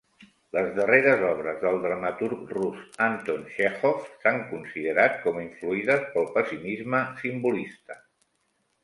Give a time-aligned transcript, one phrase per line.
[0.55, 7.99] Les darreres obres del dramaturg rus Anton Txékhov s'han considerat com influïdes pel pessimisme simbolista.